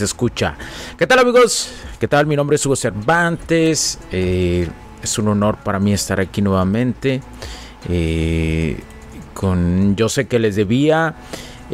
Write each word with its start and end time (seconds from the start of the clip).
Se 0.00 0.06
escucha. 0.06 0.56
¿Qué 0.96 1.06
tal 1.06 1.18
amigos? 1.18 1.70
¿Qué 1.98 2.08
tal? 2.08 2.26
Mi 2.26 2.34
nombre 2.34 2.56
es 2.56 2.64
Hugo 2.64 2.74
Cervantes. 2.74 3.98
Eh, 4.10 4.66
es 5.02 5.18
un 5.18 5.28
honor 5.28 5.58
para 5.58 5.78
mí 5.78 5.92
estar 5.92 6.18
aquí 6.18 6.40
nuevamente. 6.40 7.20
Eh, 7.86 8.80
con, 9.34 9.96
yo 9.96 10.08
sé 10.08 10.26
que 10.26 10.38
les 10.38 10.56
debía 10.56 11.16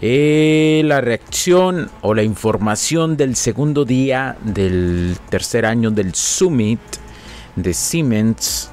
eh, 0.01 0.83
la 0.85 1.01
reacción 1.01 1.89
o 2.03 2.15
la 2.15 2.25
información 2.25 3.17
del 3.17 3.37
segundo 3.37 3.85
día 3.85 4.37
del 4.43 5.17
tercer 5.31 5.65
año 5.65 5.93
del 5.93 6.13
Summit 6.13 6.81
de 7.55 7.73
Siemens 7.73 8.71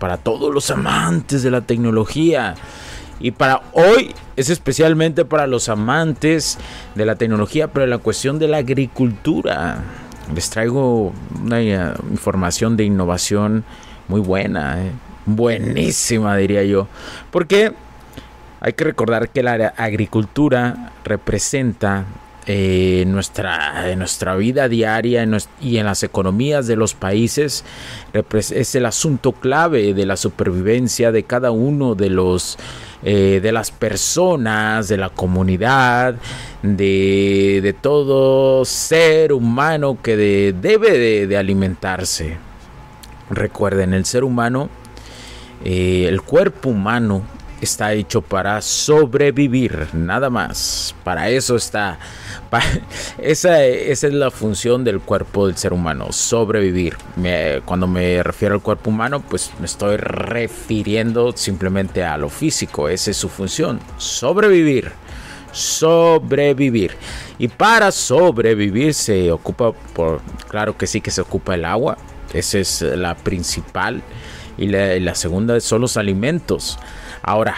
para 0.00 0.16
todos 0.16 0.52
los 0.52 0.68
amantes 0.72 1.44
de 1.44 1.52
la 1.52 1.60
tecnología. 1.60 2.56
Y 3.20 3.30
para 3.30 3.62
hoy 3.72 4.14
es 4.36 4.50
especialmente 4.50 5.24
para 5.24 5.46
los 5.46 5.68
amantes 5.68 6.58
de 6.94 7.06
la 7.06 7.16
tecnología, 7.16 7.68
pero 7.68 7.86
la 7.86 7.98
cuestión 7.98 8.38
de 8.38 8.48
la 8.48 8.58
agricultura. 8.58 9.82
Les 10.34 10.48
traigo 10.50 11.12
una 11.42 11.60
eh, 11.60 11.92
información 12.10 12.76
de 12.76 12.84
innovación 12.84 13.64
muy 14.08 14.20
buena, 14.20 14.82
eh. 14.84 14.90
buenísima 15.26 16.36
diría 16.36 16.64
yo. 16.64 16.88
Porque 17.30 17.72
hay 18.60 18.72
que 18.72 18.84
recordar 18.84 19.28
que 19.28 19.42
la 19.42 19.74
agricultura 19.76 20.92
representa 21.04 22.06
eh, 22.46 23.04
nuestra, 23.06 23.94
nuestra 23.96 24.36
vida 24.36 24.68
diaria 24.68 25.26
y 25.62 25.78
en 25.78 25.86
las 25.86 26.02
economías 26.02 26.66
de 26.66 26.76
los 26.76 26.92
países 26.92 27.64
es 28.50 28.74
el 28.74 28.84
asunto 28.84 29.32
clave 29.32 29.94
de 29.94 30.04
la 30.04 30.18
supervivencia 30.18 31.10
de 31.10 31.22
cada 31.22 31.52
uno 31.52 31.94
de 31.94 32.10
los 32.10 32.58
eh, 33.06 33.40
de 33.42 33.52
las 33.52 33.70
personas, 33.70 34.88
de 34.88 34.96
la 34.96 35.10
comunidad, 35.10 36.14
de, 36.62 37.76
todo 37.82 38.64
ser 38.64 39.34
humano 39.34 39.98
que 40.02 40.16
debe 40.16 41.26
de, 41.26 41.36
alimentarse. 41.36 42.38
Recuerden, 43.28 43.92
el 43.92 44.06
ser 44.06 44.24
humano, 44.24 44.70
eh, 45.64 46.06
el 46.08 46.22
cuerpo 46.22 46.70
humano 46.70 47.22
está 47.64 47.92
hecho 47.92 48.22
para 48.22 48.62
sobrevivir, 48.62 49.88
nada 49.92 50.30
más. 50.30 50.94
Para 51.02 51.28
eso 51.28 51.56
está. 51.56 51.98
esa, 53.18 53.64
es 53.64 54.02
la 54.04 54.30
función 54.30 54.84
del 54.84 55.00
cuerpo 55.00 55.46
del 55.46 55.56
ser 55.56 55.72
humano, 55.72 56.12
sobrevivir. 56.12 56.96
cuando 57.64 57.86
me 57.86 58.22
refiero 58.22 58.54
al 58.54 58.62
cuerpo 58.62 58.90
humano, 58.90 59.22
pues 59.28 59.50
me 59.58 59.66
estoy 59.66 59.96
refiriendo 59.96 61.32
simplemente 61.36 62.04
a 62.04 62.16
lo 62.16 62.28
físico. 62.28 62.88
Esa 62.88 63.10
es 63.10 63.16
su 63.16 63.28
función, 63.28 63.80
sobrevivir. 63.98 64.92
Sobrevivir. 65.52 66.92
Y 67.38 67.48
para 67.48 67.92
sobrevivir 67.92 68.94
se 68.94 69.30
ocupa, 69.30 69.72
por, 69.72 70.20
claro 70.48 70.76
que 70.76 70.86
sí 70.86 71.00
que 71.00 71.10
se 71.10 71.20
ocupa 71.20 71.54
el 71.54 71.64
agua. 71.64 71.96
Esa 72.32 72.58
es 72.58 72.82
la 72.82 73.14
principal. 73.14 74.02
Y 74.56 74.68
la 74.68 75.14
segunda 75.14 75.58
son 75.60 75.80
los 75.80 75.96
alimentos. 75.96 76.78
Ahora, 77.26 77.54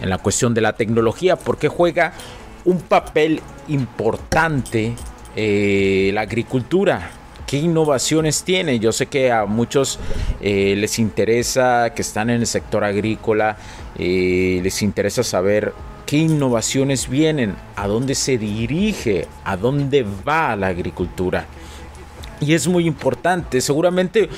en 0.00 0.10
la 0.10 0.18
cuestión 0.18 0.54
de 0.54 0.60
la 0.60 0.72
tecnología, 0.72 1.36
¿por 1.36 1.56
qué 1.56 1.68
juega 1.68 2.12
un 2.64 2.80
papel 2.80 3.40
importante 3.68 4.94
eh, 5.36 6.10
la 6.12 6.22
agricultura? 6.22 7.10
¿Qué 7.46 7.58
innovaciones 7.58 8.42
tiene? 8.42 8.80
Yo 8.80 8.90
sé 8.90 9.06
que 9.06 9.30
a 9.30 9.44
muchos 9.44 10.00
eh, 10.40 10.74
les 10.76 10.98
interesa, 10.98 11.92
que 11.94 12.02
están 12.02 12.28
en 12.28 12.40
el 12.40 12.46
sector 12.48 12.82
agrícola, 12.82 13.56
eh, 13.96 14.58
les 14.64 14.82
interesa 14.82 15.22
saber 15.22 15.72
qué 16.06 16.16
innovaciones 16.16 17.08
vienen, 17.08 17.54
a 17.76 17.86
dónde 17.86 18.16
se 18.16 18.36
dirige, 18.36 19.28
a 19.44 19.56
dónde 19.56 20.04
va 20.26 20.56
la 20.56 20.66
agricultura. 20.66 21.46
Y 22.40 22.54
es 22.54 22.66
muy 22.66 22.86
importante, 22.86 23.60
seguramente 23.60 24.28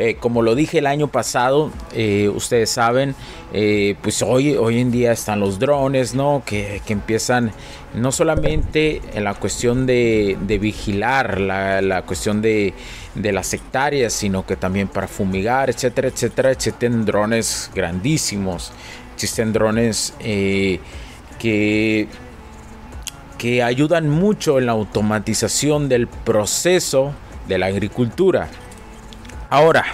eh, 0.00 0.16
como 0.20 0.42
lo 0.42 0.54
dije 0.54 0.78
el 0.78 0.86
año 0.86 1.08
pasado, 1.08 1.72
eh, 1.92 2.28
ustedes 2.28 2.70
saben, 2.70 3.16
eh, 3.52 3.96
pues 4.00 4.22
hoy, 4.22 4.54
hoy 4.54 4.78
en 4.80 4.92
día 4.92 5.10
están 5.10 5.40
los 5.40 5.58
drones, 5.58 6.14
¿no? 6.14 6.42
Que, 6.46 6.80
empiezan 6.88 7.50
no 7.94 8.12
solamente 8.12 9.00
en 9.14 9.24
la 9.24 9.34
cuestión 9.34 9.86
de, 9.86 10.36
vigilar, 10.60 11.40
la, 11.40 12.02
cuestión 12.02 12.40
de, 12.42 12.74
las 13.16 13.52
hectáreas, 13.52 14.12
sino 14.12 14.46
que 14.46 14.54
también 14.54 14.86
para 14.86 15.08
fumigar, 15.08 15.68
etcétera, 15.68 16.06
etcétera. 16.06 16.52
Existen 16.52 17.04
drones 17.04 17.68
grandísimos, 17.74 18.70
existen 19.14 19.52
drones 19.52 20.14
que 20.20 22.08
que 23.38 23.62
ayudan 23.62 24.10
mucho 24.10 24.58
en 24.58 24.66
la 24.66 24.72
automatización 24.72 25.88
del 25.88 26.08
proceso 26.08 27.14
de 27.48 27.58
la 27.58 27.66
agricultura. 27.66 28.48
Ahora, 29.50 29.84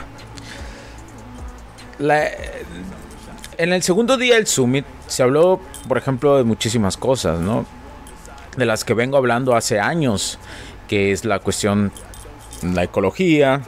en 3.57 3.73
el 3.73 3.83
segundo 3.83 4.17
día 4.17 4.35
del 4.35 4.47
Summit 4.47 4.85
se 5.07 5.23
habló, 5.23 5.61
por 5.89 5.97
ejemplo, 5.97 6.37
de 6.37 6.45
muchísimas 6.45 6.97
cosas, 6.97 7.41
¿no? 7.41 7.65
De 8.57 8.67
las 8.67 8.85
que 8.85 8.95
vengo 8.95 9.17
hablando 9.17 9.55
hace 9.55 9.81
años, 9.81 10.39
que 10.89 11.13
es 11.13 11.25
la 11.25 11.39
cuestión 11.39 11.93
de 12.63 12.73
la 12.73 12.85
ecología, 12.85 13.63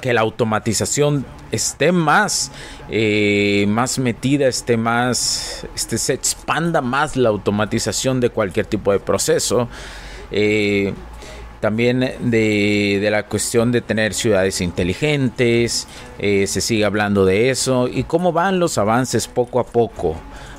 que 0.00 0.12
la 0.12 0.20
automatización 0.22 1.24
esté 1.52 1.92
más, 1.92 2.50
eh, 2.90 3.66
más 3.68 3.98
metida, 3.98 4.48
esté 4.48 4.76
más, 4.76 5.66
este, 5.74 5.98
se 5.98 6.14
expanda 6.14 6.80
más 6.80 7.16
la 7.16 7.28
automatización 7.28 8.20
de 8.20 8.30
cualquier 8.30 8.66
tipo 8.66 8.92
de 8.92 8.98
proceso. 8.98 9.68
Eh, 10.30 10.92
también 11.62 12.00
de, 12.18 13.08
la 13.08 13.22
cuestión 13.22 13.70
de 13.70 13.82
tener 13.82 14.14
ciudades 14.14 14.60
inteligentes, 14.60 15.86
eh, 16.18 16.48
se 16.48 16.60
sigue 16.60 16.84
hablando 16.84 17.24
de 17.24 17.50
eso 17.50 17.86
y 17.86 18.02
cómo 18.02 18.32
van 18.32 18.58
los 18.58 18.78
avances 18.78 19.28
poco 19.28 19.60
a 19.60 19.64
poco 19.64 20.16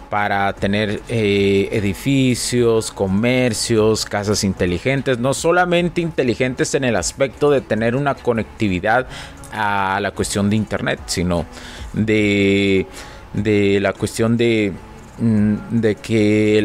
para 0.09 0.53
tener 0.53 1.01
eh, 1.09 1.67
edificios, 1.73 2.89
comercios, 2.89 4.05
casas 4.05 4.45
inteligentes, 4.45 5.19
no 5.19 5.33
solamente 5.33 5.99
inteligentes 5.99 6.73
en 6.73 6.85
el 6.85 6.95
aspecto 6.95 7.51
de 7.51 7.59
tener 7.59 7.97
una 7.97 8.15
conectividad 8.15 9.05
a 9.51 9.99
la 10.01 10.11
cuestión 10.11 10.49
de 10.49 10.55
internet, 10.55 11.01
sino 11.07 11.45
de, 11.91 12.87
la 13.33 13.91
cuestión 13.91 14.37
de, 14.37 14.71
mm, 15.19 15.55
de 15.81 15.95
que 15.95 16.59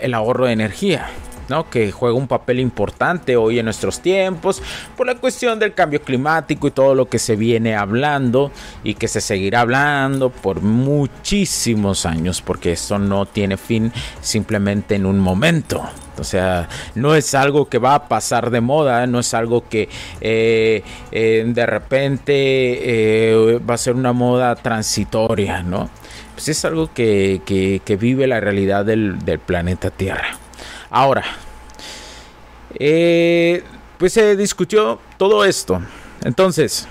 el 0.00 0.14
ahorro 0.14 0.46
de 0.46 0.52
energía 0.52 1.10
que 1.70 1.92
juega 1.92 2.16
un 2.16 2.26
papel 2.26 2.60
importante 2.60 3.36
hoy 3.36 3.58
en 3.58 3.66
nuestros 3.66 4.00
tiempos 4.00 4.62
por 4.96 5.06
la 5.06 5.16
cuestión 5.16 5.58
del 5.58 5.74
cambio 5.74 6.00
climático 6.00 6.66
y 6.66 6.70
todo 6.70 6.94
lo 6.94 7.08
que 7.08 7.18
se 7.18 7.36
viene 7.36 7.76
hablando 7.76 8.50
y 8.82 8.94
que 8.94 9.08
se 9.08 9.20
seguirá 9.20 9.60
hablando 9.60 10.30
por 10.30 10.62
muchísimos 10.62 12.06
años 12.06 12.40
porque 12.40 12.72
esto 12.72 12.98
no 12.98 13.26
tiene 13.26 13.56
fin 13.56 13.92
simplemente 14.20 14.94
en 14.94 15.06
un 15.06 15.18
momento. 15.18 15.82
O 16.18 16.24
sea, 16.24 16.68
no 16.94 17.14
es 17.14 17.34
algo 17.34 17.68
que 17.68 17.78
va 17.78 17.94
a 17.94 18.08
pasar 18.08 18.50
de 18.50 18.60
moda, 18.60 19.06
no 19.06 19.20
es 19.20 19.32
algo 19.34 19.68
que 19.68 19.88
eh, 20.20 20.82
eh, 21.10 21.44
de 21.46 21.66
repente 21.66 22.32
eh, 22.34 23.58
va 23.58 23.74
a 23.74 23.78
ser 23.78 23.94
una 23.94 24.12
moda 24.12 24.54
transitoria, 24.56 25.62
¿no? 25.62 25.88
Pues 26.34 26.48
es 26.48 26.64
algo 26.64 26.92
que, 26.92 27.80
vive 27.98 28.26
la 28.26 28.40
realidad 28.40 28.84
del 28.84 29.40
planeta 29.44 29.90
Tierra. 29.90 30.41
Ahora, 30.94 31.24
eh, 32.74 33.64
pues 33.96 34.12
se 34.12 34.36
discutió 34.36 34.98
todo 35.16 35.42
esto. 35.42 35.80
Entonces, 36.22 36.86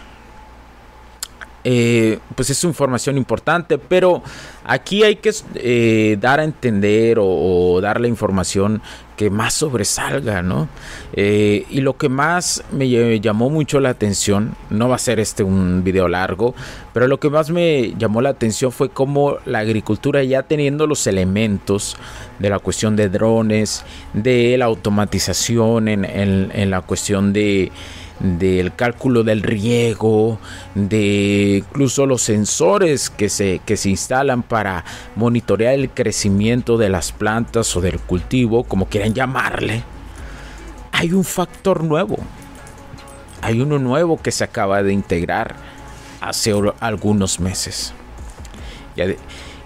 eh, 1.63 2.17
pues 2.33 2.49
es 2.49 2.63
información 2.63 3.15
importante, 3.15 3.77
pero 3.77 4.23
aquí 4.63 5.03
hay 5.03 5.17
que 5.17 5.31
eh, 5.53 6.17
dar 6.19 6.39
a 6.39 6.43
entender 6.43 7.19
o, 7.21 7.79
dar 7.79 8.01
la 8.01 8.07
información 8.07 8.81
más 9.29 9.53
sobresalga, 9.53 10.41
¿no? 10.41 10.67
Eh, 11.13 11.65
y 11.69 11.81
lo 11.81 11.97
que 11.97 12.09
más 12.09 12.63
me 12.71 12.89
llamó 13.19 13.49
mucho 13.49 13.79
la 13.79 13.89
atención, 13.89 14.55
no 14.69 14.89
va 14.89 14.95
a 14.95 14.99
ser 14.99 15.19
este 15.19 15.43
un 15.43 15.83
video 15.83 16.07
largo, 16.07 16.55
pero 16.93 17.07
lo 17.07 17.19
que 17.19 17.29
más 17.29 17.49
me 17.49 17.93
llamó 17.97 18.21
la 18.21 18.29
atención 18.29 18.71
fue 18.71 18.89
cómo 18.89 19.37
la 19.45 19.59
agricultura 19.59 20.23
ya 20.23 20.43
teniendo 20.43 20.87
los 20.87 21.05
elementos 21.07 21.97
de 22.39 22.49
la 22.49 22.59
cuestión 22.59 22.95
de 22.95 23.09
drones, 23.09 23.85
de 24.13 24.57
la 24.57 24.65
automatización 24.65 25.87
en 25.87 26.71
la 26.71 26.81
cuestión 26.81 27.33
de 27.33 27.71
del 28.21 28.75
cálculo 28.75 29.23
del 29.23 29.41
riego, 29.41 30.39
de 30.75 31.63
incluso 31.67 32.05
los 32.05 32.21
sensores 32.21 33.09
que 33.09 33.29
se, 33.29 33.61
que 33.65 33.77
se 33.77 33.89
instalan 33.89 34.43
para 34.43 34.85
monitorear 35.15 35.73
el 35.73 35.89
crecimiento 35.89 36.77
de 36.77 36.89
las 36.89 37.11
plantas 37.11 37.75
o 37.75 37.81
del 37.81 37.99
cultivo, 37.99 38.63
como 38.63 38.87
quieran 38.87 39.13
llamarle, 39.13 39.83
hay 40.91 41.13
un 41.13 41.23
factor 41.23 41.83
nuevo. 41.83 42.17
Hay 43.41 43.59
uno 43.59 43.79
nuevo 43.79 44.21
que 44.21 44.31
se 44.31 44.43
acaba 44.43 44.83
de 44.83 44.93
integrar 44.93 45.55
hace 46.19 46.53
algunos 46.79 47.39
meses. 47.39 47.93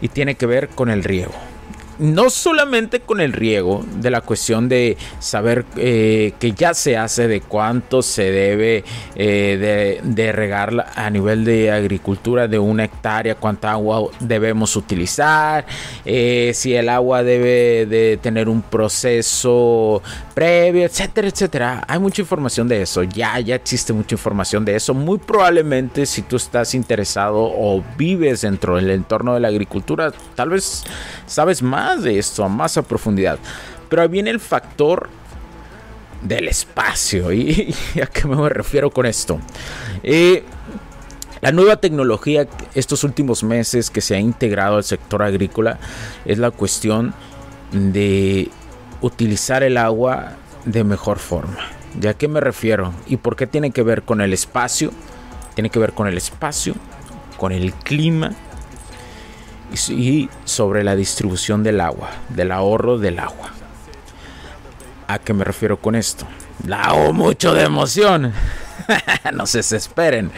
Y 0.01 0.07
tiene 0.07 0.35
que 0.35 0.45
ver 0.45 0.69
con 0.69 0.89
el 0.89 1.03
riego 1.03 1.33
no 1.99 2.29
solamente 2.29 2.99
con 2.99 3.21
el 3.21 3.33
riego, 3.33 3.83
de 3.97 4.11
la 4.11 4.21
cuestión 4.21 4.67
de 4.67 4.97
saber 5.19 5.65
eh, 5.77 6.33
que 6.39 6.51
ya 6.51 6.73
se 6.73 6.97
hace, 6.97 7.27
de 7.27 7.41
cuánto 7.41 8.01
se 8.01 8.31
debe 8.31 8.83
eh, 9.15 10.01
de, 10.03 10.31
regar 10.31 10.93
a 10.95 11.09
nivel 11.09 11.45
de 11.45 11.71
agricultura 11.71 12.47
de 12.47 12.59
una 12.59 12.85
hectárea, 12.85 13.35
cuánta 13.35 13.71
agua 13.71 14.09
debemos 14.19 14.75
utilizar, 14.75 15.65
eh, 16.03 16.51
si 16.53 16.75
el 16.75 16.89
agua 16.89 17.23
debe 17.23 17.85
de 17.85 18.17
tener 18.21 18.49
un 18.49 18.61
proceso 18.61 20.01
previo, 20.33 20.85
etcétera, 20.85 21.27
etcétera. 21.27 21.83
Hay 21.87 21.99
mucha 21.99 22.21
información 22.21 22.67
de 22.67 22.81
eso, 22.81 23.03
ya, 23.03 23.39
ya 23.39 23.55
existe 23.55 23.93
mucha 23.93 24.15
información 24.15 24.65
de 24.65 24.75
eso. 24.75 24.93
Muy 24.93 25.17
probablemente 25.17 26.05
si 26.05 26.21
tú 26.23 26.35
estás 26.35 26.73
interesado 26.73 27.37
o 27.37 27.83
vives 27.97 28.41
dentro 28.41 28.75
del 28.75 28.89
entorno 28.89 29.33
de 29.33 29.39
la 29.39 29.47
agricultura, 29.47 30.11
tal 30.35 30.49
vez 30.49 30.83
sabes 31.25 31.61
más 31.61 31.84
de 31.93 32.17
esto, 32.17 32.47
más 32.49 32.77
a 32.77 32.81
profundidad. 32.81 33.39
Pero 33.89 34.07
viene 34.09 34.31
el 34.31 34.39
factor 34.39 35.09
del 36.21 36.47
espacio. 36.47 37.31
¿Y, 37.31 37.73
a 38.01 38.07
qué 38.07 38.27
me 38.27 38.49
refiero 38.49 38.89
con 38.89 39.05
esto? 39.05 39.39
Eh, 40.03 40.43
la 41.41 41.51
nueva 41.51 41.77
tecnología 41.77 42.47
estos 42.73 43.03
últimos 43.03 43.43
meses 43.43 43.89
que 43.89 44.01
se 44.01 44.15
ha 44.15 44.19
integrado 44.19 44.77
al 44.77 44.83
sector 44.83 45.21
agrícola 45.21 45.79
es 46.25 46.39
la 46.39 46.51
cuestión 46.51 47.13
de 47.71 48.49
utilizar 49.01 49.63
el 49.63 49.77
agua 49.77 50.33
de 50.65 50.83
mejor 50.83 51.19
forma. 51.19 51.57
¿Ya 51.99 52.11
a 52.11 52.13
qué 52.15 52.27
me 52.27 52.39
refiero? 52.39 52.93
¿Y 53.07 53.17
por 53.17 53.35
qué 53.35 53.47
tiene 53.47 53.71
que 53.71 53.83
ver 53.83 54.03
con 54.03 54.21
el 54.21 54.33
espacio? 54.33 54.91
Tiene 55.53 55.69
que 55.69 55.79
ver 55.79 55.93
con 55.93 56.07
el 56.07 56.17
espacio, 56.17 56.73
con 57.37 57.51
el 57.51 57.73
clima 57.73 58.33
y 59.89 60.29
sobre 60.45 60.83
la 60.83 60.95
distribución 60.95 61.63
del 61.63 61.81
agua, 61.81 62.09
del 62.29 62.51
ahorro 62.51 62.97
del 62.97 63.19
agua. 63.19 63.51
¿A 65.07 65.19
qué 65.19 65.33
me 65.33 65.43
refiero 65.43 65.77
con 65.77 65.95
esto? 65.95 66.25
La 66.65 66.93
mucho 67.13 67.53
de 67.53 67.63
emoción. 67.63 68.33
no 69.33 69.45
se 69.45 69.59
desesperen. 69.59 70.31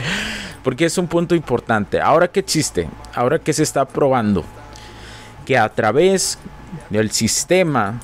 Porque 0.63 0.85
es 0.85 0.97
un 0.97 1.07
punto 1.07 1.35
importante. 1.35 2.01
Ahora 2.01 2.27
que 2.27 2.41
existe, 2.41 2.89
ahora 3.13 3.39
que 3.39 3.53
se 3.53 3.63
está 3.63 3.85
probando 3.85 4.43
que 5.45 5.57
a 5.57 5.69
través 5.69 6.37
del 6.89 7.11
sistema 7.11 7.99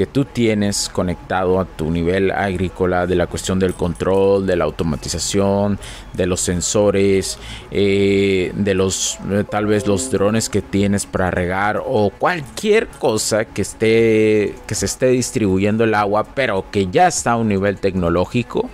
que 0.00 0.06
tú 0.06 0.24
tienes 0.24 0.88
conectado 0.88 1.60
a 1.60 1.66
tu 1.66 1.90
nivel 1.90 2.30
agrícola, 2.30 3.06
de 3.06 3.16
la 3.16 3.26
cuestión 3.26 3.58
del 3.58 3.74
control, 3.74 4.46
de 4.46 4.56
la 4.56 4.64
automatización, 4.64 5.78
de 6.14 6.24
los 6.24 6.40
sensores, 6.40 7.38
eh, 7.70 8.50
de 8.54 8.72
los 8.72 9.18
eh, 9.30 9.44
tal 9.46 9.66
vez 9.66 9.86
los 9.86 10.10
drones 10.10 10.48
que 10.48 10.62
tienes 10.62 11.04
para 11.04 11.30
regar 11.30 11.82
o 11.84 12.08
cualquier 12.08 12.86
cosa 12.88 13.44
que 13.44 13.60
esté 13.60 14.54
que 14.66 14.74
se 14.74 14.86
esté 14.86 15.08
distribuyendo 15.08 15.84
el 15.84 15.92
agua, 15.92 16.24
pero 16.24 16.64
que 16.70 16.86
ya 16.86 17.06
está 17.06 17.32
a 17.32 17.36
un 17.36 17.48
nivel 17.48 17.78
tecnológico 17.78 18.70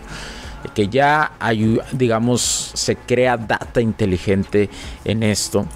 que 0.76 0.86
ya 0.86 1.32
hay, 1.40 1.80
digamos, 1.90 2.70
se 2.74 2.94
crea 2.94 3.36
data 3.36 3.80
inteligente 3.80 4.70
en 5.04 5.24
esto, 5.24 5.66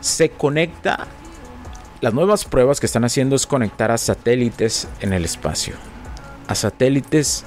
se 0.00 0.30
conecta 0.30 1.08
las 2.00 2.14
nuevas 2.14 2.44
pruebas 2.44 2.78
que 2.78 2.86
están 2.86 3.04
haciendo 3.04 3.34
es 3.34 3.46
conectar 3.46 3.90
a 3.90 3.98
satélites 3.98 4.88
en 5.00 5.12
el 5.12 5.24
espacio. 5.24 5.74
A 6.46 6.54
satélites 6.54 7.44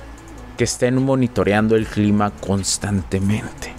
que 0.57 0.65
estén 0.65 1.01
monitoreando 1.03 1.75
el 1.75 1.87
clima 1.87 2.31
constantemente. 2.31 3.73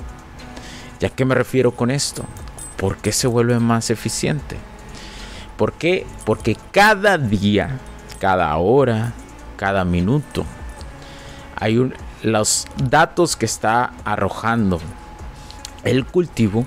¿Ya 0.99 1.11
qué 1.11 1.25
me 1.25 1.35
refiero 1.35 1.73
con 1.73 1.91
esto? 1.91 2.25
¿Por 2.77 2.97
qué 2.97 3.13
se 3.13 3.27
vuelve 3.27 3.59
más 3.59 3.91
eficiente? 3.91 4.57
¿Por 5.59 5.75
qué? 5.75 6.07
Porque 6.25 6.57
cada 6.73 7.19
día, 7.19 7.79
cada 8.19 8.57
hora, 8.57 9.13
cada 9.57 9.85
minuto, 9.85 10.45
hay 11.55 11.93
los 12.23 12.67
datos 12.77 13.37
que 13.37 13.47
está 13.47 13.93
arrojando 14.05 14.81
el 15.85 16.07
cultivo 16.07 16.67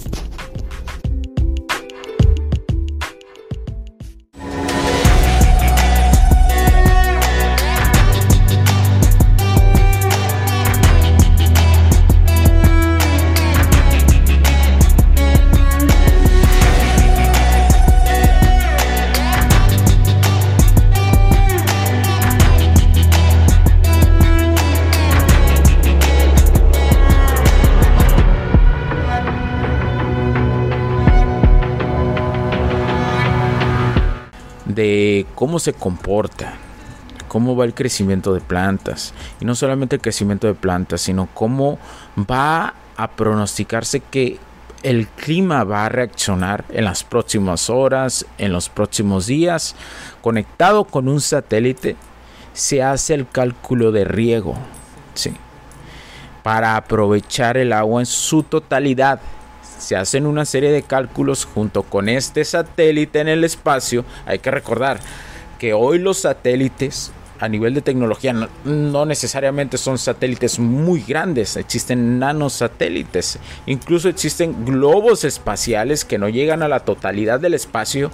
Cómo 35.51 35.59
se 35.59 35.73
comporta, 35.73 36.53
cómo 37.27 37.57
va 37.57 37.65
el 37.65 37.73
crecimiento 37.73 38.33
de 38.33 38.39
plantas. 38.39 39.13
Y 39.41 39.43
no 39.43 39.53
solamente 39.53 39.97
el 39.97 40.01
crecimiento 40.01 40.47
de 40.47 40.53
plantas, 40.53 41.01
sino 41.01 41.27
cómo 41.33 41.77
va 42.17 42.73
a 42.95 43.11
pronosticarse 43.11 43.99
que 43.99 44.39
el 44.81 45.09
clima 45.09 45.65
va 45.65 45.85
a 45.85 45.89
reaccionar 45.89 46.63
en 46.69 46.85
las 46.85 47.03
próximas 47.03 47.69
horas, 47.69 48.25
en 48.37 48.53
los 48.53 48.69
próximos 48.69 49.25
días. 49.25 49.75
Conectado 50.21 50.85
con 50.85 51.09
un 51.09 51.19
satélite, 51.19 51.97
se 52.53 52.81
hace 52.81 53.13
el 53.13 53.27
cálculo 53.27 53.91
de 53.91 54.05
riego. 54.05 54.55
Sí. 55.15 55.33
Para 56.43 56.77
aprovechar 56.77 57.57
el 57.57 57.73
agua 57.73 57.99
en 57.99 58.05
su 58.05 58.43
totalidad 58.43 59.19
se 59.81 59.95
hacen 59.95 60.25
una 60.27 60.45
serie 60.45 60.71
de 60.71 60.83
cálculos 60.83 61.45
junto 61.45 61.83
con 61.83 62.07
este 62.07 62.45
satélite 62.45 63.19
en 63.19 63.27
el 63.27 63.43
espacio. 63.43 64.05
Hay 64.25 64.39
que 64.39 64.51
recordar 64.51 64.99
que 65.61 65.75
hoy 65.75 65.99
los 65.99 66.17
satélites 66.17 67.11
a 67.39 67.47
nivel 67.47 67.75
de 67.75 67.83
tecnología 67.83 68.33
no, 68.65 69.05
necesariamente 69.05 69.77
son 69.77 69.99
satélites 69.99 70.57
muy 70.57 71.03
grandes, 71.03 71.55
existen 71.55 72.17
nanosatélites, 72.17 73.37
incluso 73.67 74.09
existen 74.09 74.65
globos 74.65 75.23
espaciales 75.23 76.03
que 76.03 76.17
no 76.17 76.29
llegan 76.29 76.63
a 76.63 76.67
la 76.67 76.79
totalidad 76.79 77.39
del 77.39 77.53
espacio 77.53 78.09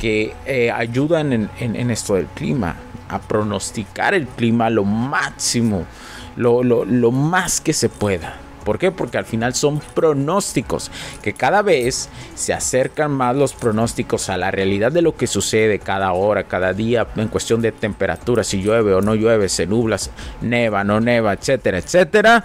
que 0.00 0.34
eh, 0.46 0.72
ayudan 0.72 1.32
en, 1.32 1.90
esto 1.92 2.16
del 2.16 2.26
clima, 2.26 2.74
a 3.08 3.20
pronosticar 3.20 4.12
el 4.12 4.26
clima 4.26 4.68
lo 4.68 4.82
máximo, 4.82 5.86
lo 6.34 7.12
más 7.12 7.60
que 7.60 7.72
se 7.72 7.88
pueda. 7.88 8.49
¿Por 8.64 8.78
qué? 8.78 8.90
Porque 8.92 9.18
al 9.18 9.24
final 9.24 9.54
son 9.54 9.80
pronósticos, 9.80 10.90
que 11.22 11.32
cada 11.32 11.62
vez 11.62 12.08
se 12.34 12.52
acercan 12.52 13.10
más 13.10 13.34
los 13.34 13.54
pronósticos 13.54 14.28
a 14.28 14.36
la 14.36 14.50
realidad 14.50 14.92
de 14.92 15.02
lo 15.02 15.16
que 15.16 15.26
sucede 15.26 15.78
cada 15.78 16.12
hora, 16.12 16.44
cada 16.44 16.72
día, 16.72 17.06
en 17.16 17.28
cuestión 17.28 17.62
de 17.62 17.72
temperatura, 17.72 18.44
si 18.44 18.62
llueve 18.62 18.94
o 18.94 19.00
no 19.00 19.14
llueve, 19.14 19.48
se 19.48 19.66
nubla, 19.66 19.96
neva, 20.40 20.84
no 20.84 21.00
neva, 21.00 21.32
etcétera, 21.32 21.78
etcétera. 21.78 22.44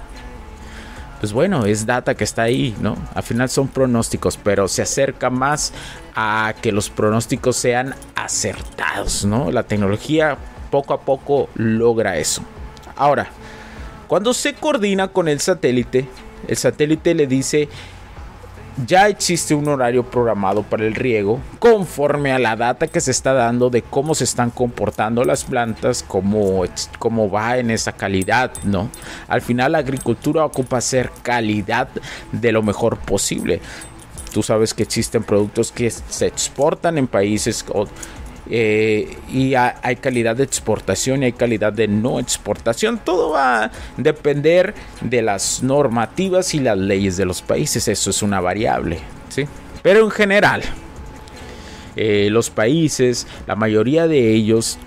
Pues 1.20 1.34
bueno, 1.34 1.66
es 1.66 1.86
data 1.86 2.14
que 2.14 2.24
está 2.24 2.44
ahí, 2.44 2.76
¿no? 2.82 2.98
Al 3.14 3.24
final 3.24 3.50
son 3.50 3.68
pronósticos, 3.68 4.38
pero 4.38 4.68
se 4.68 4.82
acerca 4.82 5.30
más 5.30 5.74
a 6.16 6.54
que 6.62 6.72
los 6.72 6.90
pronósticos 6.90 7.56
sean 7.56 7.96
acertados, 8.16 9.26
¿no? 9.26 9.52
La 9.52 9.64
tecnología 9.64 10.38
poco 10.70 10.94
a 10.94 11.02
poco 11.02 11.50
logra 11.56 12.18
eso. 12.18 12.42
Ahora, 12.96 13.28
cuando 14.08 14.34
se 14.34 14.54
coordina 14.54 15.08
con 15.10 15.28
el 15.28 15.40
satélite, 15.40 16.08
el 16.48 16.58
satélite 16.58 17.14
le 17.14 17.28
dice, 17.28 17.70
ya 18.86 19.08
existe 19.08 19.56
un 19.56 19.68
horario 19.70 20.04
programado 20.04 20.64
para 20.64 20.86
el 20.86 20.96
riego 20.96 21.40
conforme 21.60 22.34
a 22.34 22.40
la 22.40 22.56
data 22.56 22.88
que 22.88 23.00
se 23.00 23.12
está 23.12 23.34
dando 23.34 23.70
de 23.70 23.82
cómo 23.82 24.16
se 24.16 24.26
están 24.26 24.52
comportando 24.52 25.24
las 25.24 25.46
plantas, 25.46 26.04
cómo, 26.04 26.64
cómo 27.00 27.30
va 27.30 27.58
en 27.58 27.72
esa 27.72 27.94
calidad, 27.94 28.52
¿no? 28.64 28.90
Al 29.28 29.42
final 29.42 29.72
la 29.72 29.78
agricultura 29.78 30.44
ocupa 30.44 30.82
ser 30.82 31.10
calidad 31.24 31.88
de 32.32 32.52
lo 32.52 32.64
mejor 32.64 32.98
posible. 32.98 33.62
Tú 34.34 34.44
sabes 34.44 34.74
que 34.74 34.84
existen 34.84 35.24
productos 35.24 35.72
que 35.72 35.90
se 35.90 36.26
exportan 36.26 36.98
en 36.98 37.08
países 37.08 37.66
eh, 38.50 39.18
y 39.32 39.56
hay 39.56 39.96
calidad 39.96 40.36
de 40.36 40.44
exportación 40.44 41.24
y 41.24 41.26
hay 41.28 41.34
calidad 41.34 41.74
de 41.74 41.88
no 41.88 42.20
exportación. 42.20 43.00
Todo 43.04 43.32
va 43.32 43.66
a 43.66 43.72
depender 43.98 44.74
de 45.02 45.22
las 45.22 45.64
normativas 45.64 46.54
y 46.54 46.60
las 46.60 46.78
leyes 46.78 47.18
de 47.18 47.26
los 47.26 47.42
países. 47.42 47.88
Eso 47.88 48.10
es 48.10 48.22
una 48.22 48.40
variable. 48.42 49.00
¿sí? 49.30 49.46
Pero 49.82 50.04
en 50.04 50.12
general, 50.12 50.62
eh, 51.96 52.30
los 52.32 52.50
países, 52.50 53.28
la 53.48 53.56
mayoría 53.56 54.08
de 54.08 54.32
ellos 54.32 54.78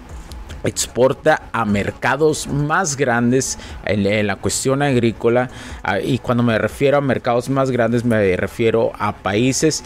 exporta 0.64 1.42
a 1.52 1.64
mercados 1.64 2.46
más 2.48 2.96
grandes 2.96 3.58
en, 3.84 4.26
la 4.26 4.36
cuestión 4.36 4.82
agrícola 4.82 5.50
ah, 5.82 6.00
y 6.00 6.18
cuando 6.18 6.42
me 6.42 6.58
refiero 6.58 6.98
a 6.98 7.00
mercados 7.00 7.48
más 7.48 7.70
grandes 7.70 8.04
me 8.04 8.36
refiero 8.36 8.92
a 8.98 9.12
países 9.12 9.84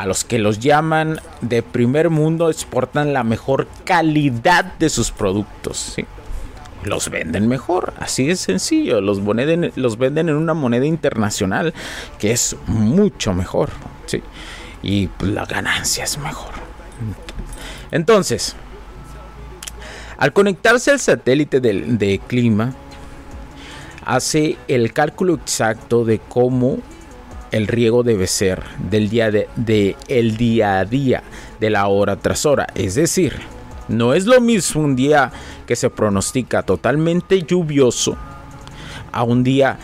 a 0.00 0.06
los 0.06 0.24
que 0.24 0.38
los 0.38 0.60
llaman 0.60 1.20
de 1.42 1.62
primer 1.62 2.08
mundo 2.08 2.48
exportan 2.48 3.12
la 3.12 3.22
mejor 3.22 3.68
calidad 3.84 4.64
de 4.78 4.88
sus 4.88 5.10
productos. 5.10 5.94
Los 6.84 7.10
venden 7.10 7.48
mejor, 7.48 7.92
así 7.98 8.26
de 8.26 8.36
sencillo. 8.36 9.02
Los, 9.02 9.18
los 9.76 9.98
venden 9.98 10.30
en 10.30 10.36
una 10.36 10.54
moneda 10.54 10.86
internacional 10.86 11.74
que 12.18 12.32
es 12.32 12.56
mucho 12.66 13.34
mejor. 13.34 13.68
¿sí? 14.06 14.22
Y 14.82 15.08
pues, 15.08 15.32
la 15.32 15.44
ganancia 15.44 16.04
es 16.04 16.16
mejor. 16.16 16.54
Entonces, 17.90 18.56
al 20.16 20.32
conectarse 20.32 20.92
al 20.92 20.98
satélite 20.98 21.60
de, 21.60 21.74
de 21.78 22.20
clima, 22.26 22.72
hace 24.06 24.56
el 24.66 24.94
cálculo 24.94 25.34
exacto 25.34 26.06
de 26.06 26.20
cómo 26.20 26.78
el 27.50 27.66
riego 27.66 28.02
debe 28.02 28.26
ser 28.26 28.62
del 28.90 29.08
día 29.08 29.30
de, 29.30 29.96
el 30.08 30.36
día 30.36 30.78
a 30.78 30.84
día, 30.84 31.22
de 31.58 31.70
la 31.70 31.86
hora 31.88 32.16
tras 32.16 32.46
hora. 32.46 32.66
Es 32.74 32.94
decir, 32.94 33.34
no 33.88 34.14
es 34.14 34.26
lo 34.26 34.40
mismo 34.40 34.82
un 34.82 34.96
día 34.96 35.32
que 35.66 35.76
se 35.76 35.90
pronostica 35.90 36.62
totalmente 36.62 37.42
lluvioso 37.42 38.16
a 39.12 39.22
un 39.24 39.42
día 39.42 39.78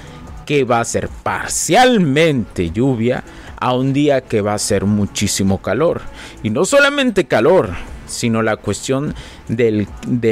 que 0.45 0.65
va 0.65 0.81
a 0.81 0.85
ser 0.85 1.09
parcialmente 1.09 2.71
lluvia 2.71 3.25
a 3.59 3.75
un 3.75 3.93
día 3.93 4.21
que 4.21 4.43
va 4.43 4.55
a 4.55 4.59
ser 4.59 4.85
muchísimo 4.85 5.61
calor. 5.61 6.03
Y 6.43 6.51
no 6.51 6.65
solamente 6.65 7.25
calor, 7.25 7.71
sino 8.07 8.43
la 8.43 8.57
cuestión 8.57 9.15
del, 9.49 9.89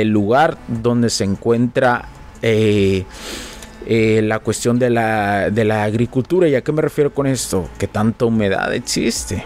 lugar 0.08 0.56
donde 0.68 1.10
se 1.10 1.24
encuentra 1.24 2.08
eh, 2.42 3.04
eh, 3.86 4.22
la 4.22 4.38
cuestión 4.38 4.78
de 4.78 4.90
la, 4.90 5.50
de 5.50 5.64
la 5.64 5.84
agricultura. 5.84 6.48
¿Y 6.48 6.54
a 6.54 6.62
qué 6.62 6.72
me 6.72 6.82
refiero 6.82 7.12
con 7.12 7.26
esto? 7.26 7.68
Que 7.78 7.86
tanta 7.86 8.24
humedad 8.24 8.72
existe. 8.74 9.44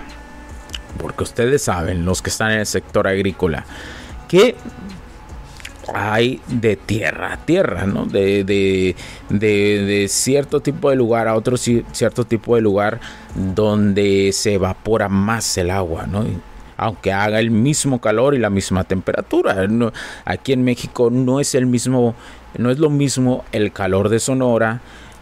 Porque 0.99 1.25
ustedes 1.25 1.63
saben, 1.63 2.05
los 2.05 2.23
que 2.23 2.31
están 2.31 2.53
en 2.53 2.61
el 2.61 2.67
sector 2.67 3.07
agrícola, 3.07 3.65
que 4.27 4.57
hay 5.95 6.41
de 6.49 6.77
tierra 6.77 7.35
a 7.35 7.37
tierra, 7.39 7.87
¿no? 7.87 8.05
De, 8.05 8.45
de, 8.45 8.95
de, 9.31 10.07
cierto 10.09 10.61
tipo 10.61 10.91
de 10.91 10.97
lugar 10.97 11.29
a 11.29 11.35
otro 11.35 11.57
cierto 11.57 12.25
tipo 12.25 12.57
de 12.57 12.61
lugar 12.61 13.01
donde 13.35 14.31
se 14.33 14.55
evapora 14.55 15.09
más 15.09 15.57
el 15.59 15.71
agua, 15.71 16.07
¿no? 16.07 16.25
Aunque 16.79 17.13
haga 17.13 17.39
el 17.41 17.51
mismo 17.51 18.01
calor 18.01 18.35
y 18.35 18.39
la 18.39 18.49
misma 18.49 18.85
temperatura. 18.85 19.69
aquí 20.25 20.55
en 20.55 20.65
México 20.65 21.11
no 21.11 21.41
es 21.41 21.55
el 21.55 21.67
mismo 21.67 22.15
no 22.57 22.71
es 22.71 22.79
lo 22.79 22.89
mismo 22.89 23.45
el 23.53 23.73
calor 23.73 24.09
de 24.09 24.21
Sonora 24.21 24.81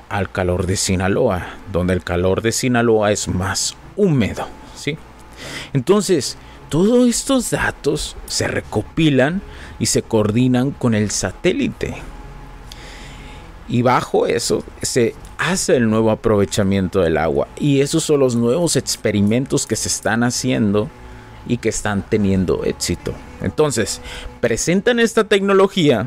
al 0.08 0.30
calor 0.30 0.66
de 0.66 0.76
Sinaloa, 0.76 1.48
donde 1.72 1.92
el 1.92 2.04
calor 2.04 2.40
de 2.40 2.52
Sinaloa 2.52 3.10
es 3.10 3.26
más 3.26 3.74
húmedo, 3.96 4.46
¿sí? 4.76 4.96
Entonces, 5.72 6.36
todos 6.68 7.08
estos 7.08 7.50
datos 7.50 8.16
se 8.26 8.46
recopilan 8.46 9.42
y 9.78 9.86
se 9.86 10.02
coordinan 10.02 10.70
con 10.70 10.94
el 10.94 11.10
satélite. 11.10 11.96
Y 13.68 13.82
bajo 13.82 14.26
eso 14.26 14.62
se 14.80 15.14
hace 15.38 15.76
el 15.76 15.90
nuevo 15.90 16.10
aprovechamiento 16.10 17.00
del 17.00 17.16
agua. 17.16 17.48
Y 17.58 17.80
esos 17.80 18.04
son 18.04 18.20
los 18.20 18.36
nuevos 18.36 18.76
experimentos 18.76 19.66
que 19.66 19.76
se 19.76 19.88
están 19.88 20.22
haciendo 20.22 20.88
y 21.46 21.58
que 21.58 21.68
están 21.68 22.02
teniendo 22.02 22.64
éxito. 22.64 23.14
Entonces, 23.40 24.00
presentan 24.40 25.00
esta 25.00 25.24
tecnología 25.24 26.06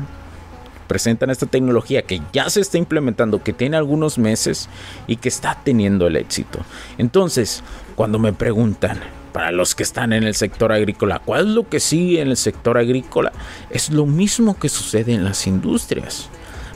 presentan 0.90 1.30
esta 1.30 1.46
tecnología 1.46 2.02
que 2.02 2.20
ya 2.32 2.50
se 2.50 2.60
está 2.60 2.76
implementando, 2.76 3.44
que 3.44 3.52
tiene 3.52 3.76
algunos 3.76 4.18
meses 4.18 4.68
y 5.06 5.18
que 5.18 5.28
está 5.28 5.56
teniendo 5.62 6.08
el 6.08 6.16
éxito. 6.16 6.58
Entonces, 6.98 7.62
cuando 7.94 8.18
me 8.18 8.32
preguntan, 8.32 8.98
para 9.32 9.52
los 9.52 9.76
que 9.76 9.84
están 9.84 10.12
en 10.12 10.24
el 10.24 10.34
sector 10.34 10.72
agrícola, 10.72 11.20
¿cuál 11.24 11.46
es 11.46 11.54
lo 11.54 11.68
que 11.68 11.78
sigue 11.78 12.20
en 12.20 12.28
el 12.28 12.36
sector 12.36 12.76
agrícola? 12.76 13.30
Es 13.70 13.90
lo 13.90 14.04
mismo 14.04 14.58
que 14.58 14.68
sucede 14.68 15.12
en 15.12 15.22
las 15.22 15.46
industrias. 15.46 16.28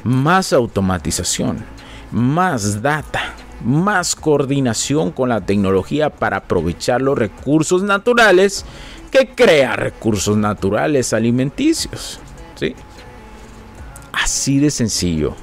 Más 0.05 0.53
automatización, 0.53 1.65
más 2.13 2.83
data, 2.83 3.35
más 3.65 4.15
coordinación 4.15 5.11
con 5.11 5.31
la 5.31 5.41
tecnología 5.41 6.11
para 6.11 6.39
aprovechar 6.39 7.01
los 7.01 7.19
recursos 7.19 7.83
naturales 7.83 8.65
que 9.11 9.29
crea 9.29 9.77
recursos 9.77 10.37
naturales 10.37 11.13
alimenticios. 11.13 12.21
¿sí? 12.57 12.75
Así 14.13 14.59
de 14.59 14.71
sencillo. 14.71 15.35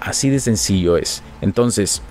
Así 0.00 0.30
de 0.30 0.40
sencillo 0.40 0.96
es. 0.96 1.22
Entonces, 1.40 2.02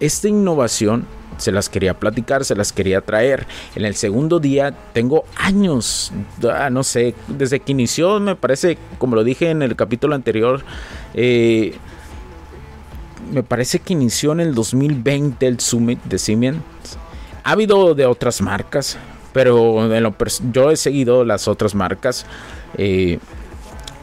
esta 0.00 0.28
innovación 0.28 1.06
se 1.38 1.52
las 1.52 1.68
quería 1.68 1.94
platicar, 1.94 2.44
se 2.44 2.54
las 2.54 2.72
quería 2.72 3.00
traer. 3.00 3.46
En 3.74 3.84
el 3.84 3.94
segundo 3.94 4.40
día 4.40 4.74
tengo 4.92 5.24
años, 5.36 6.12
ah, 6.52 6.68
no 6.70 6.82
sé, 6.82 7.14
desde 7.28 7.60
que 7.60 7.72
inició, 7.72 8.20
me 8.20 8.36
parece, 8.36 8.76
como 8.98 9.16
lo 9.16 9.24
dije 9.24 9.50
en 9.50 9.62
el 9.62 9.76
capítulo 9.76 10.14
anterior, 10.14 10.62
eh, 11.14 11.76
me 13.30 13.42
parece 13.42 13.78
que 13.80 13.92
inició 13.92 14.32
en 14.32 14.40
el 14.40 14.54
2020 14.54 15.46
el 15.46 15.60
Summit 15.60 16.02
de 16.04 16.18
Siemens. 16.18 16.62
Ha 17.44 17.52
habido 17.52 17.94
de 17.94 18.06
otras 18.06 18.40
marcas, 18.40 18.98
pero 19.32 19.88
yo 20.52 20.70
he 20.70 20.76
seguido 20.76 21.24
las 21.24 21.48
otras 21.48 21.74
marcas. 21.74 22.26
Eh, 22.76 23.18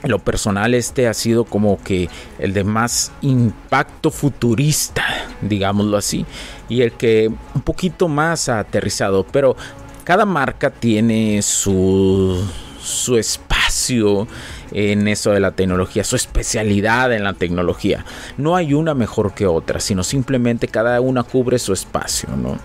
lo 0.03 0.19
personal 0.19 0.73
este 0.73 1.07
ha 1.07 1.13
sido 1.13 1.45
como 1.45 1.81
que 1.81 2.09
el 2.37 2.53
de 2.53 2.63
más 2.63 3.11
impacto 3.21 4.11
futurista, 4.11 5.03
digámoslo 5.41 5.97
así, 5.97 6.25
y 6.69 6.81
el 6.81 6.91
que 6.91 7.27
un 7.27 7.61
poquito 7.61 8.07
más 8.07 8.49
aterrizado, 8.49 9.25
pero 9.31 9.55
cada 10.03 10.25
marca 10.25 10.69
tiene 10.69 11.41
su, 11.41 12.39
su 12.79 13.17
espacio 13.17 13.54
en 14.71 15.07
eso 15.07 15.31
de 15.31 15.39
la 15.39 15.51
tecnología, 15.51 16.03
su 16.03 16.15
especialidad 16.15 17.13
en 17.13 17.23
la 17.23 17.33
tecnología. 17.33 18.05
No 18.37 18.55
hay 18.55 18.73
una 18.73 18.93
mejor 18.93 19.33
que 19.33 19.47
otra, 19.47 19.79
sino 19.79 20.03
simplemente 20.03 20.67
cada 20.67 21.01
una 21.01 21.23
cubre 21.23 21.59
su 21.59 21.73
espacio, 21.73 22.29
¿no? 22.35 22.57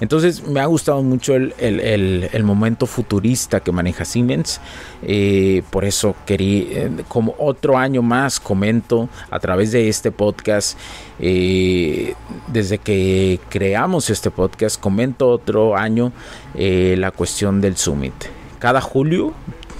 Entonces 0.00 0.46
me 0.46 0.60
ha 0.60 0.66
gustado 0.66 1.02
mucho 1.02 1.34
el, 1.34 2.42
momento 2.44 2.86
futurista 2.86 3.60
que 3.60 3.72
maneja 3.72 4.04
Siemens. 4.04 4.60
Eh, 5.02 5.62
por 5.70 5.84
eso 5.84 6.14
quería, 6.26 6.84
eh, 6.84 6.90
como 7.08 7.34
otro 7.38 7.78
año 7.78 8.02
más, 8.02 8.38
comento 8.38 9.08
a 9.30 9.40
través 9.40 9.72
de 9.72 9.88
este 9.88 10.10
podcast, 10.12 10.78
eh, 11.18 12.14
desde 12.48 12.78
que 12.78 13.40
creamos 13.48 14.10
este 14.10 14.30
podcast, 14.30 14.78
comento 14.78 15.28
otro 15.28 15.76
año 15.76 16.12
la 16.54 17.10
cuestión 17.10 17.60
del 17.60 17.76
Summit. 17.76 18.14
Cada 18.58 18.80
julio 18.80 19.34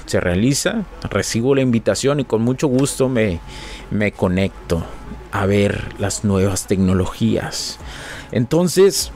se 0.07 0.21
realiza, 0.21 0.85
recibo 1.11 1.55
la 1.55 1.61
invitación 1.61 2.21
y 2.21 2.25
con 2.25 2.43
mucho 2.43 2.69
gusto 2.69 3.09
me, 3.09 3.41
me 3.91 4.13
conecto 4.13 4.85
a 5.33 5.47
ver 5.47 5.95
las 5.99 6.25
nuevas 6.25 6.67
tecnologías. 6.67 7.79
Entonces, 8.33 9.13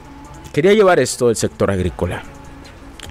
quería 0.53 0.73
llevar 0.73 0.99
esto 0.99 1.27
del 1.27 1.35
sector 1.35 1.71
agrícola. 1.71 2.23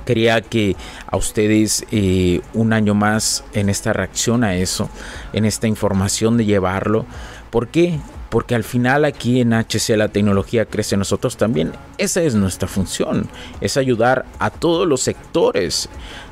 Quería 0.04 0.40
que 0.40 0.76
a 1.06 1.16
ustedes 1.16 1.84
eh, 1.90 2.40
un 2.54 2.72
año 2.72 2.94
más 2.94 3.44
en 3.52 3.68
esta 3.68 3.92
reacción 3.92 4.44
a 4.44 4.56
eso, 4.56 4.88
en 5.32 5.44
esta 5.44 5.66
información 5.66 6.36
de 6.36 6.44
llevarlo. 6.44 7.06
¿Por 7.50 7.68
qué? 7.68 7.98
Porque 8.30 8.54
al 8.54 8.64
final 8.64 9.04
aquí 9.04 9.40
en 9.40 9.52
HC 9.52 9.96
la 9.96 10.08
tecnología 10.08 10.64
crece 10.64 10.96
nosotros 10.96 11.36
también. 11.36 11.72
Esa 11.98 12.22
es 12.22 12.34
nuestra 12.34 12.68
función, 12.68 13.28
es 13.60 13.76
ayudar 13.76 14.24
a 14.38 14.50
todos 14.50 14.86
los 14.86 15.00
sectores, 15.00 15.88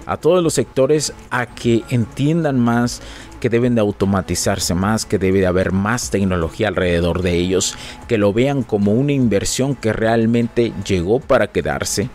a 0.06 0.16
todos 0.16 0.42
los 0.42 0.54
sectores 0.54 1.12
a 1.30 1.46
que 1.46 1.82
entiendan 1.90 2.58
más 2.58 3.02
que 3.38 3.48
deben 3.48 3.74
de 3.74 3.80
automatizarse 3.80 4.74
más, 4.74 5.06
que 5.06 5.18
debe 5.18 5.40
de 5.40 5.46
haber 5.46 5.72
más 5.72 6.10
tecnología 6.10 6.68
alrededor 6.68 7.22
de 7.22 7.34
ellos, 7.34 7.76
que 8.06 8.18
lo 8.18 8.32
vean 8.32 8.62
como 8.62 8.92
una 8.92 9.12
inversión 9.12 9.74
que 9.74 9.92
realmente 9.92 10.72
llegó 10.86 11.20
para 11.20 11.48
quedarse. 11.48 12.10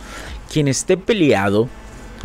Quien 0.52 0.68
esté 0.68 0.98
peleado, 0.98 1.70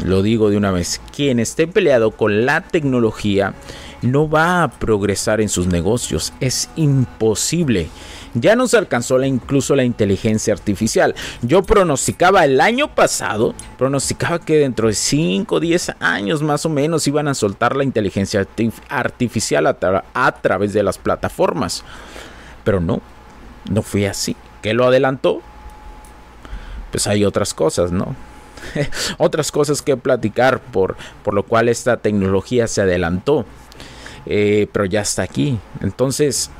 lo 0.04 0.22
digo 0.22 0.50
de 0.50 0.56
una 0.56 0.70
vez, 0.70 1.00
quien 1.14 1.38
esté 1.38 1.66
peleado 1.66 2.10
con 2.12 2.44
la 2.44 2.60
tecnología 2.60 3.54
no 4.02 4.28
va 4.28 4.62
a 4.62 4.68
progresar 4.68 5.40
en 5.40 5.48
sus 5.48 5.66
negocios, 5.66 6.32
es 6.40 6.70
imposible. 6.76 7.88
Ya 8.34 8.56
nos 8.56 8.74
alcanzó 8.74 9.18
la, 9.18 9.26
incluso 9.26 9.74
la 9.74 9.84
inteligencia 9.84 10.52
artificial. 10.52 11.14
Yo 11.42 11.62
pronosticaba 11.62 12.44
el 12.44 12.60
año 12.60 12.94
pasado, 12.94 13.54
pronosticaba 13.78 14.38
que 14.38 14.58
dentro 14.58 14.88
de 14.88 14.94
5 14.94 15.54
o 15.54 15.60
10 15.60 15.92
años 16.00 16.42
más 16.42 16.66
o 16.66 16.68
menos 16.68 17.06
iban 17.06 17.28
a 17.28 17.34
soltar 17.34 17.74
la 17.74 17.84
inteligencia 17.84 18.46
artificial 18.88 19.66
a, 19.66 20.32
través 20.42 20.72
de 20.72 20.82
las 20.82 20.98
plataformas. 20.98 21.84
Pero 22.64 22.80
no, 22.80 23.00
no 23.70 23.82
fue 23.82 24.06
así. 24.06 24.36
¿Qué 24.62 24.74
lo 24.74 24.86
adelantó? 24.86 25.40
Pues 26.90 27.06
hay 27.06 27.24
otras 27.24 27.54
cosas, 27.54 27.92
¿no? 27.92 28.14
otras 29.18 29.52
cosas 29.52 29.82
que 29.82 29.96
platicar 29.96 30.60
por, 30.60 30.96
por 31.22 31.34
lo 31.34 31.44
cual 31.44 31.68
esta 31.68 31.96
tecnología 31.96 32.66
se 32.66 32.82
adelantó. 32.82 33.46
Eh, 34.30 34.68
pero 34.70 34.84
ya 34.84 35.00
está 35.00 35.22
aquí. 35.22 35.58
Entonces, 35.80 36.50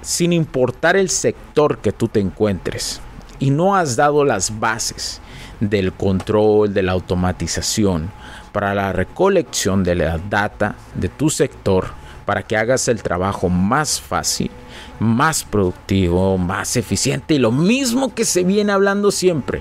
sin 0.00 0.32
importar 0.32 0.96
el 0.96 1.10
sector 1.10 1.78
que 1.78 1.92
tú 1.92 2.08
te 2.08 2.18
encuentres 2.18 3.00
y 3.38 3.50
no 3.50 3.76
has 3.76 3.94
dado 3.94 4.24
las 4.24 4.58
bases 4.58 5.20
del 5.60 5.92
control, 5.92 6.72
de 6.72 6.82
la 6.82 6.92
automatización, 6.92 8.10
para 8.52 8.74
la 8.74 8.92
recolección 8.92 9.84
de 9.84 9.96
la 9.96 10.18
data 10.18 10.76
de 10.94 11.10
tu 11.10 11.28
sector, 11.28 11.88
para 12.24 12.42
que 12.42 12.56
hagas 12.56 12.88
el 12.88 13.02
trabajo 13.02 13.50
más 13.50 14.00
fácil, 14.00 14.50
más 14.98 15.44
productivo, 15.44 16.38
más 16.38 16.76
eficiente 16.76 17.34
y 17.34 17.38
lo 17.38 17.52
mismo 17.52 18.14
que 18.14 18.24
se 18.24 18.44
viene 18.44 18.72
hablando 18.72 19.10
siempre, 19.10 19.60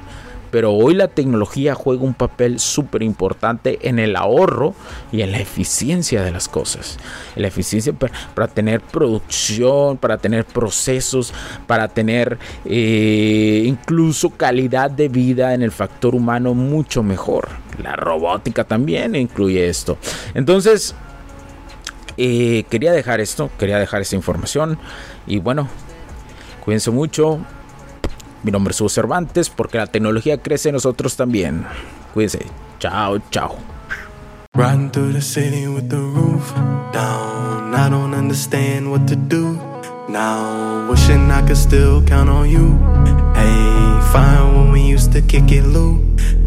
pero 0.54 0.72
hoy 0.72 0.94
la 0.94 1.08
tecnología 1.08 1.74
juega 1.74 2.04
un 2.04 2.14
papel 2.14 2.60
súper 2.60 3.02
importante 3.02 3.80
en 3.90 3.98
el 3.98 4.16
ahorro 4.16 4.76
y 5.12 5.24
en 5.24 5.32
la 5.32 5.40
eficiencia 5.40 6.22
de 6.22 6.30
las 6.30 6.48
cosas. 6.48 7.00
la 7.36 7.48
eficiencia 7.48 7.92
para, 7.92 8.48
tener 8.48 8.82
producción, 8.82 9.98
para 9.98 10.20
tener 10.20 10.46
procesos, 10.46 11.34
para 11.66 11.88
tener 11.88 12.38
eh, 12.66 13.64
incluso 13.66 14.30
calidad 14.30 14.92
de 14.92 15.10
vida 15.10 15.56
en 15.56 15.64
el 15.64 15.72
factor 15.72 16.14
humano 16.14 16.54
mucho 16.54 17.02
mejor. 17.02 17.50
La 17.82 17.96
robótica 17.96 18.64
también 18.64 19.16
incluye 19.16 19.68
esto. 19.68 19.98
Entonces, 20.36 20.94
eh, 22.18 22.66
quería 22.70 22.92
dejar 22.92 23.22
esto, 23.22 23.50
quería 23.58 23.80
dejar 23.80 24.04
esta 24.04 24.16
información. 24.16 24.78
Y 25.26 25.40
bueno, 25.40 25.68
cuídense 26.64 26.92
mucho. 26.92 27.40
Mi 28.44 28.52
nombre 28.52 28.72
es 28.72 28.82
Hugo 28.82 28.90
Cervantes 28.90 29.50
porque 29.50 29.78
la 29.78 29.88
tecnología 29.88 30.38
crece 30.38 30.70
en 30.70 30.76
nosotros 30.76 31.16
también. 31.16 31.66
Cuídense. 32.14 32.46
Chao, 32.80 33.20
chao. 33.32 33.58
Riding 34.56 34.92
through 34.92 35.14
the 35.14 35.22
city 35.22 35.68
with 35.68 35.90
the 35.90 35.98
roof 35.98 36.54
down. 36.92 37.74
I 37.74 37.90
don't 37.90 38.14
understand 38.14 38.92
what 38.92 39.08
to 39.08 39.16
do. 39.16 39.58
Now, 40.10 40.88
wishing 40.90 41.32
I 41.32 41.42
could 41.42 41.58
still 41.58 42.04
count 42.04 42.30
on 42.30 42.50
you. 42.50 42.78
Hey, 43.34 44.00
fine 44.12 44.54
when 44.54 44.72
we 44.72 44.82
used 44.82 45.12
to 45.14 45.22
kick 45.22 45.52
it, 45.52 45.64
Luke. 45.64 46.02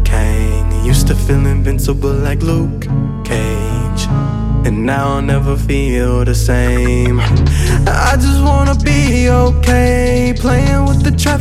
Kang 0.05 0.85
used 0.85 1.07
to 1.07 1.15
feel 1.15 1.45
invincible 1.47 2.13
like 2.13 2.41
Luke 2.41 2.87
Cage. 3.25 4.07
And 4.65 4.85
now 4.85 5.15
I'll 5.15 5.21
never 5.21 5.57
feel 5.57 6.23
the 6.23 6.35
same 6.35 7.19
I 7.19 7.96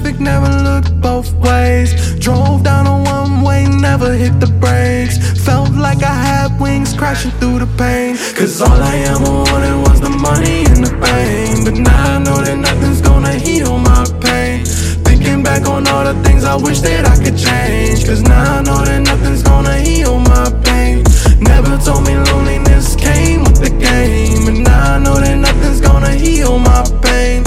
traffic, 0.07 0.21
never 0.21 0.49
looked 0.63 1.01
both 1.01 1.33
ways. 1.35 2.19
Drove 2.19 2.63
down 2.63 2.87
a 2.87 3.11
one 3.11 3.43
way, 3.43 3.67
never 3.67 4.13
hit 4.13 4.39
the 4.41 4.47
brakes. 4.47 5.19
Felt 5.45 5.73
like 5.73 6.03
I 6.03 6.15
had 6.15 6.61
wings 6.61 6.95
crashing 6.95 7.33
through 7.33 7.61
the 7.61 7.67
pain. 7.79 8.17
Cause 8.37 8.61
all 8.61 8.81
I 8.83 8.97
ever 9.13 9.31
wanted 9.31 9.77
was 9.89 10.01
the 10.01 10.11
money 10.11 10.65
and 10.67 10.85
the 10.85 10.93
pain 11.05 11.65
But 11.65 11.75
now 11.75 12.17
I 12.17 12.19
know 12.19 12.39
that 12.43 12.59
nothing's 12.59 13.01
gonna 13.01 13.35
heal 13.35 13.79
my 13.79 14.05
pain. 14.21 14.65
Thinking 15.05 15.43
back 15.43 15.67
on 15.67 15.87
all 15.89 16.05
the 16.05 16.15
things 16.23 16.45
I 16.45 16.57
wish 16.57 16.81
that 16.81 17.05
I 17.07 17.17
could 17.23 17.39
change. 17.39 18.07
Cause 18.07 18.23
now 18.23 18.59
I 18.59 18.63
know 18.63 18.85
that 18.85 19.03
nothing's 19.03 19.43
gonna 19.43 19.79
heal 19.79 20.19
my 20.19 20.51
pain. 20.65 21.05
Never 21.41 21.77
told 21.79 22.07
me 22.07 22.17
loneliness 22.17 22.97
came 22.97 23.41
with 23.41 23.61
the 23.61 23.71
game. 23.71 24.49
And 24.49 24.65
now 24.65 24.95
I 24.95 24.99
know 24.99 25.17
that 25.17 25.37
nothing's 25.37 25.81
gonna 25.81 26.15
heal 26.15 26.59
my 26.59 26.83
pain 27.03 27.45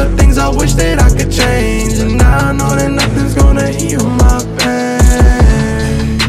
the 0.00 0.16
things 0.16 0.38
I 0.38 0.48
wish 0.48 0.72
that 0.74 0.98
I 0.98 1.10
could 1.10 1.30
change. 1.30 1.98
And 1.98 2.16
now 2.18 2.48
I 2.48 2.52
know 2.52 2.74
that 2.74 2.90
nothing's 2.90 3.34
gonna 3.34 3.68
heal 3.68 4.04
my 4.24 4.38
pain. 4.58 6.20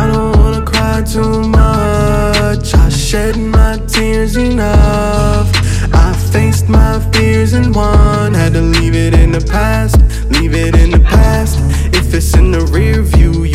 I 0.00 0.06
don't 0.10 0.36
wanna 0.38 0.62
cry 0.62 1.02
too 1.02 1.40
much. 1.42 2.74
I 2.74 2.88
shed 2.88 3.36
my 3.36 3.78
tears 3.86 4.36
enough. 4.36 5.48
I 5.92 6.12
faced 6.32 6.68
my 6.68 7.00
fears 7.12 7.52
and 7.52 7.74
won. 7.74 8.34
Had 8.34 8.52
to 8.54 8.62
leave 8.62 8.94
it 8.94 9.14
in 9.14 9.32
the 9.32 9.44
past, 9.56 9.96
leave 10.30 10.54
it 10.54 10.74
in 10.76 10.90
the 10.90 11.00
past. 11.00 11.58
If 11.94 12.14
it's 12.14 12.34
in 12.34 12.52
the 12.52 12.64
rear 12.76 13.02
view, 13.02 13.23